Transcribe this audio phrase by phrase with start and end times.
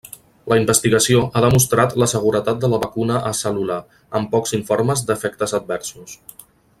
[0.51, 3.79] La investigació ha demostrat la seguretat de la vacuna acel·lular,
[4.21, 6.17] amb pocs informes d'efectes adversos.